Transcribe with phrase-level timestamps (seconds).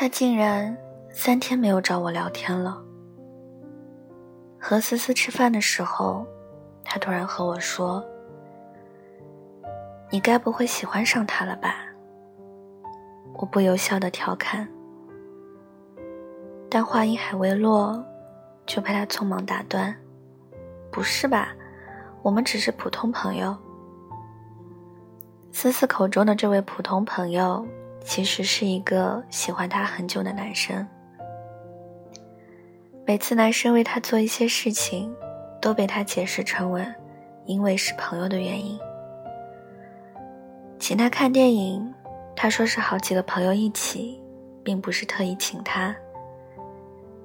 [0.00, 0.78] 他竟然
[1.10, 2.80] 三天没有找我聊天了。
[4.56, 6.24] 和思思吃饭的时候，
[6.84, 8.00] 他突然和我说
[10.08, 11.84] ：“你该不会喜欢上他了吧？”
[13.34, 14.68] 我不由笑的调侃，
[16.70, 18.00] 但话音还未落，
[18.66, 19.92] 就被他匆忙打断
[20.92, 21.48] ：“不是吧？
[22.22, 23.56] 我们只是普通朋友。”
[25.50, 27.66] 思思口中的这位普通朋友，
[28.08, 30.84] 其实是一个喜欢他很久的男生。
[33.06, 35.14] 每次男生为她做一些事情，
[35.60, 36.82] 都被她解释成为
[37.44, 38.80] 因为是朋友的原因。
[40.78, 41.94] 请他看电影，
[42.34, 44.18] 他说是好几个朋友一起，
[44.64, 45.94] 并不是特意请他。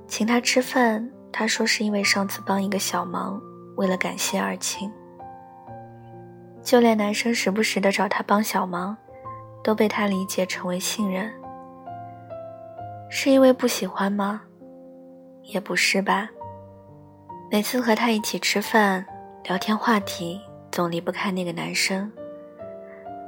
[0.05, 3.41] 请他吃饭，他说是因为上次帮一个小忙，
[3.77, 4.91] 为了感谢而请。
[6.61, 8.97] 就连男生时不时的找他帮小忙，
[9.63, 11.31] 都被他理解成为信任。
[13.09, 14.41] 是因为不喜欢吗？
[15.43, 16.29] 也不是吧。
[17.51, 19.05] 每次和他一起吃饭，
[19.43, 22.11] 聊天话题总离不开那个男生。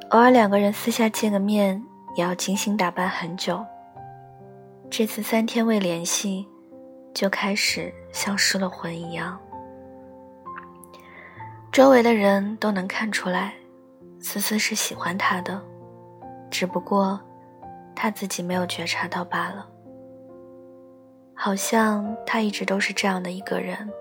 [0.10, 1.84] 偶尔两个人私下见个面，
[2.16, 3.64] 也要精心打扮很久。
[4.90, 6.48] 这次三天未联系，
[7.14, 9.38] 就开始像失了魂一样。
[11.72, 13.54] 周围的人都能看出来，
[14.20, 15.62] 思思是喜欢他的，
[16.50, 17.20] 只不过
[17.96, 19.68] 他自己没有觉察到罢了。
[21.34, 23.92] 好像他一直都是这样的一个人，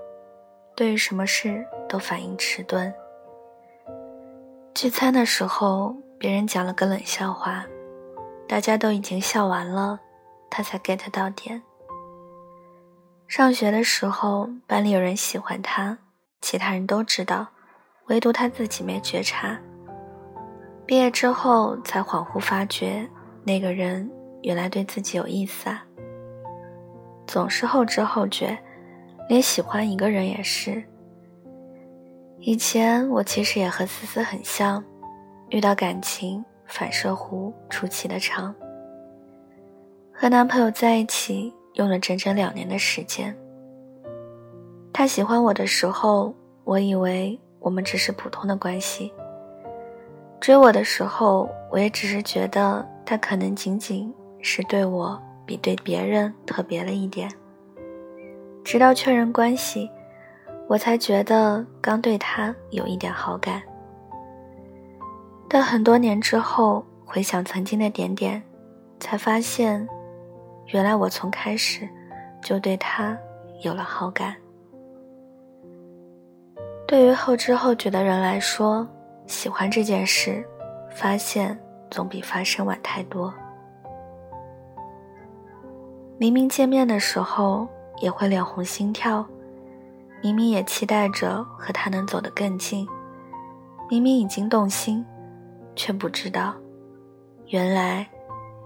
[0.77, 2.93] 对于什么事都反应迟钝。
[4.73, 7.65] 聚餐的时候，别人讲了个冷笑话，
[8.49, 9.99] 大家都已经笑完了，
[10.51, 11.63] 他才 get 到点。
[13.27, 15.99] 上学的时候，班里有人喜欢他，
[16.41, 17.49] 其他人都知道，
[18.07, 19.59] 唯独他自己没觉察。
[20.87, 23.09] 毕业之后，才恍惚发觉，
[23.43, 24.11] 那个人
[24.43, 25.85] 原来对自己有意思啊。
[27.27, 28.59] 总是后知后觉，
[29.29, 30.85] 连喜欢一个人也是。
[32.39, 34.85] 以前我其实也和思思很像，
[35.49, 38.55] 遇到感情反射弧出奇的长。
[40.13, 43.35] 和男朋友在一起用了整整两年的时间。
[44.93, 46.35] 他喜欢我的时候，
[46.65, 49.11] 我以为我们只是普通的关系。
[50.45, 54.13] 追我的时候，我也只是觉得他可能仅仅
[54.43, 55.19] 是对我。
[55.47, 57.31] 比对别人特别了一点。
[58.63, 59.91] 直到确认关系，
[60.69, 63.63] 我才觉得刚对他有一点好感。
[65.49, 68.43] 但很多年之后回想曾经的点点，
[69.01, 69.89] 才发现，
[70.69, 71.89] 原来我从开始
[72.43, 73.17] 就对他
[73.63, 74.37] 有了好感。
[76.87, 78.87] 对于后知后觉的人来说，
[79.27, 80.47] 喜欢这件事，
[80.95, 81.59] 发现
[81.91, 83.33] 总比发生晚太多。
[86.19, 87.67] 明明见面的时候
[88.01, 89.27] 也会脸红心跳，
[90.23, 92.87] 明明也期待着和他能走得更近，
[93.91, 95.05] 明明已经动心，
[95.75, 96.55] 却不知道，
[97.49, 98.09] 原来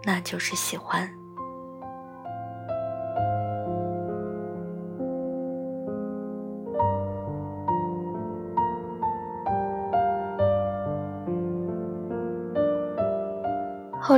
[0.04, 1.08] 那就是喜欢。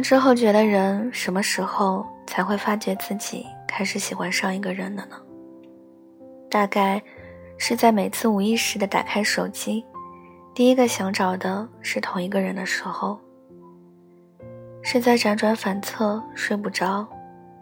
[0.00, 2.06] 之后觉的人，什么时候？
[2.26, 5.16] 才会发觉自己开始喜欢上一个人了呢。
[6.48, 7.02] 大概
[7.58, 9.84] 是在每次无意识的打开手机，
[10.54, 13.18] 第一个想找的是同一个人的时候；
[14.80, 17.04] 是在辗转反侧睡不着，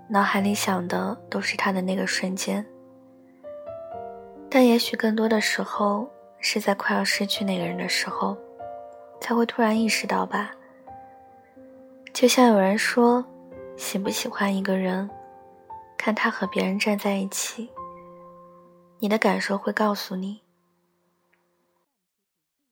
[0.06, 2.62] 脑海里想的都是他的那个瞬间。
[4.50, 6.06] 但也许更多的时候，
[6.41, 8.37] 是在快要失去那个人的时候，
[9.19, 10.50] 才会突然意识到吧。
[12.19, 13.25] 就像有人说。
[13.76, 15.09] 喜不喜欢一个人，
[15.97, 17.70] 看他和别人站在一起，
[18.99, 20.41] 你的感受会告诉你。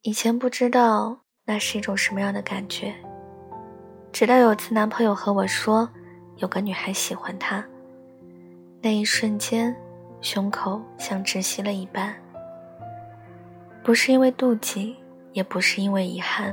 [0.02, 2.92] 以前不知道那是一种什么样的感觉，
[4.10, 5.88] 直到有次男朋友和我说，
[6.38, 7.64] 有个女孩喜欢他，
[8.82, 9.72] 那一瞬间，
[10.20, 12.12] 胸口像窒息了一般。
[13.84, 14.96] 不是因为妒忌，
[15.34, 16.52] 也不是因为遗憾，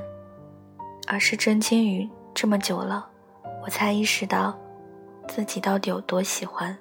[1.07, 3.07] 而是震惊于这么久了。
[3.63, 4.57] 我才意识到，
[5.27, 6.77] 自己到底有多喜欢。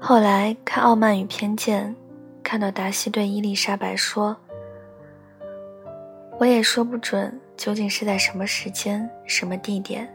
[0.00, 1.94] 后来看《傲慢与偏见》，
[2.42, 4.34] 看到达西对伊丽莎白说
[6.40, 10.08] ：“我也说不准究竟是在什么时间、什么地点，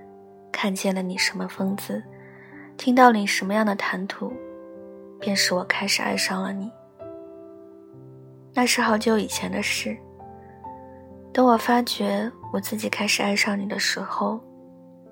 [0.51, 2.01] 看见了你什么风姿，
[2.75, 4.33] 听到你什么样的谈吐，
[5.19, 6.71] 便是我开始爱上了你。”
[8.55, 9.95] 那是好久以前的事。
[11.33, 14.39] 等我发觉我自己开始爱上你的时候，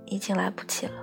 [0.06, 0.94] 已经来不及了。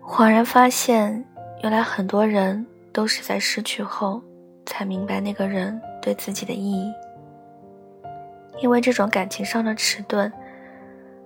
[0.00, 1.24] 恍然发现，
[1.64, 4.22] 原来很多人都是在失去后，
[4.64, 6.92] 才明白那个人对自己的意义。
[8.60, 10.32] 因为这种感情上的迟钝，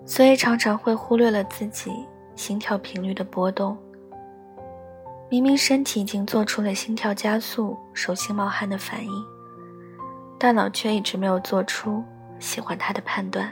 [0.06, 1.92] 所以常常会忽略了自己
[2.36, 3.76] 心跳频率的波动。
[5.28, 9.12] 明明身体已经做出了心跳加速、手心冒汗的反应，
[10.42, 12.02] 大脑却一直没有做出
[12.40, 13.48] 喜欢他的判断。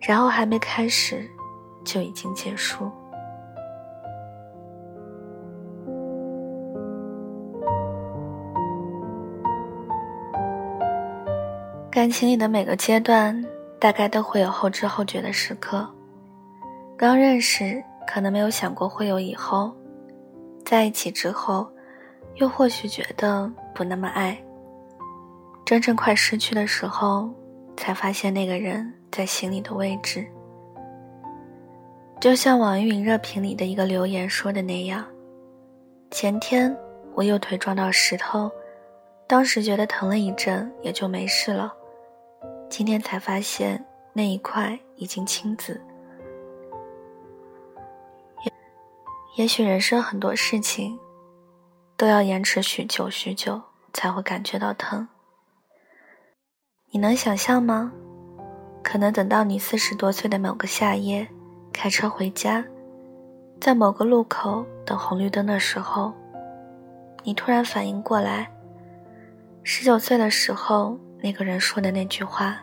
[0.00, 1.28] 然后还没开始，
[1.84, 2.90] 就已经结束。
[11.90, 13.44] 感情里的每个阶段，
[13.78, 15.86] 大概都会有后知后觉的时刻。
[16.96, 19.70] 刚认识，可能没有想过会有以后。
[20.64, 21.70] 在一起之后，
[22.36, 24.42] 又或许觉得不那么爱。
[25.64, 27.30] 真正快失去的时候，
[27.76, 30.26] 才发现那个人在心里的位置。
[32.20, 35.04] 就像网易云热评里的一个留言说的那样
[36.12, 36.76] ：“前天
[37.14, 38.50] 我右腿撞到石头，
[39.26, 41.72] 当时觉得疼了一阵，也就没事了。
[42.68, 45.80] 今天才发现那一块已经青紫。”
[48.44, 48.52] 也
[49.36, 50.98] 也许人生很多事情，
[51.96, 53.60] 都要延迟许久许久
[53.92, 55.08] 才会感觉到疼。
[56.94, 57.90] 你能想象吗？
[58.82, 61.26] 可能等到你四十多岁的某个夏夜，
[61.72, 62.62] 开车回家，
[63.58, 66.12] 在某个路口等红绿灯的时候，
[67.22, 68.46] 你突然反应过来，
[69.62, 72.60] 十九岁的时候那个人说的那句话，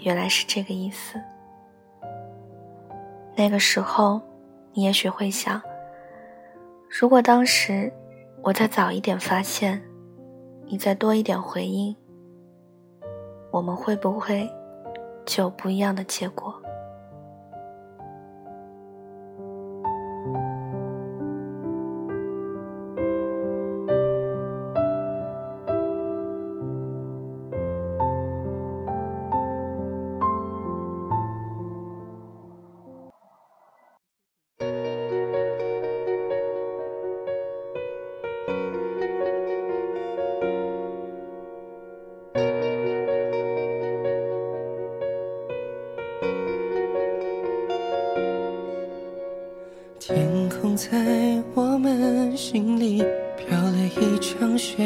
[0.00, 1.20] 原来是这个意思。
[3.36, 4.20] 那个时候，
[4.72, 5.62] 你也许会想。
[6.90, 7.92] 如果当时
[8.42, 9.80] 我再早一点发现，
[10.66, 11.94] 你再多一点回应，
[13.52, 14.50] 我们会不会
[15.26, 16.61] 就不一样的结果？
[52.52, 53.02] 心里
[53.34, 54.84] 飘了一场雪，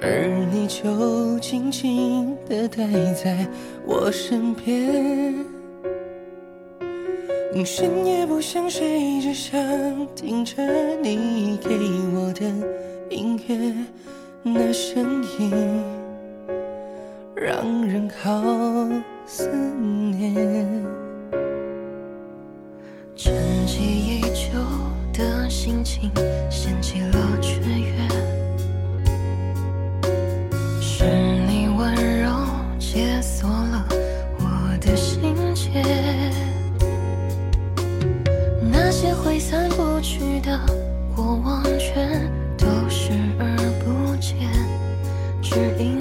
[0.00, 3.46] 而你就静静地待在
[3.84, 5.34] 我身边。
[7.66, 9.54] 深夜不想睡，只想
[10.14, 10.62] 听着
[11.02, 11.68] 你给
[12.14, 12.46] 我的
[13.14, 13.74] 音乐，
[14.42, 15.52] 那声音
[17.34, 18.42] 让人好
[19.26, 19.50] 思
[38.94, 40.60] 那些挥散不去的
[41.16, 44.36] 过往，全都视而不见，
[45.40, 45.98] 只因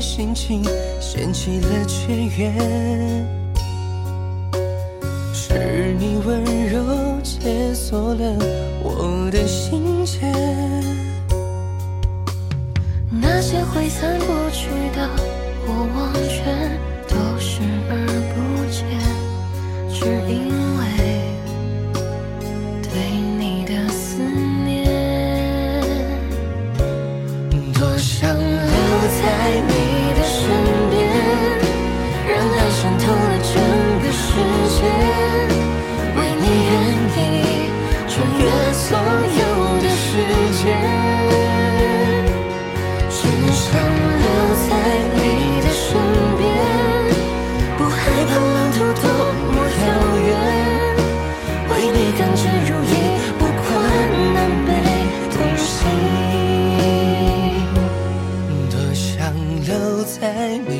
[0.00, 0.64] 心情
[0.98, 2.50] 掀起了雀跃，
[5.34, 8.38] 是你温柔解锁了
[8.82, 10.20] 我的心结，
[13.10, 15.06] 那些挥散不去的
[15.66, 16.80] 过往，全
[43.52, 44.26] 想留
[44.68, 44.68] 在
[45.14, 45.18] 你
[45.60, 45.86] 的身
[46.38, 46.42] 边，
[47.76, 48.42] 不害怕路
[48.72, 49.04] 途多
[49.52, 49.82] 么遥
[50.26, 50.28] 远，
[51.68, 51.98] 为你
[52.68, 52.94] 如今
[58.70, 59.04] 多想
[59.64, 59.68] 留
[60.04, 60.18] 在
[60.68, 60.70] 你。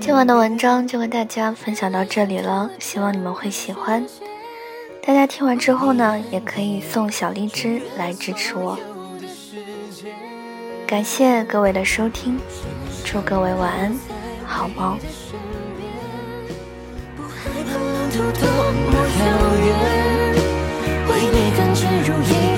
[0.00, 4.06] 今晚的文章就跟大家分享到这里了，希望你们会喜欢。
[5.04, 8.78] 大家听完之后呢，也可以送小荔枝来支持我。
[10.92, 12.38] 感谢各位的收听，
[13.02, 13.96] 祝各位晚安，
[14.44, 14.98] 好梦。
[18.12, 19.24] 多么遥
[19.56, 19.72] 远，
[21.08, 21.50] 为你
[22.06, 22.51] 如。